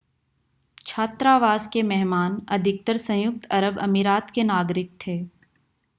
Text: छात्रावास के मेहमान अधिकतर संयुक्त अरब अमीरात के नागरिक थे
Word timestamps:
छात्रावास 0.85 1.67
के 1.67 1.81
मेहमान 1.83 2.41
अधिकतर 2.49 2.97
संयुक्त 2.97 3.45
अरब 3.51 3.77
अमीरात 3.79 4.31
के 4.31 4.43
नागरिक 4.43 4.97
थे 5.07 5.19